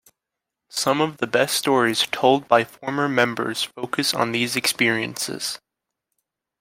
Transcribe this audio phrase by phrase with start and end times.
[0.71, 5.59] Some of the best stories told by former members focus on these experiences.